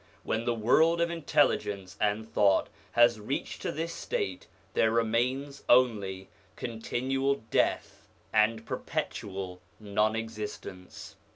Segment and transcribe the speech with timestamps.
[0.23, 6.27] When the world of intelligence and thought has reached to this state, there remain only
[6.55, 11.17] continual death and perpetual non existence.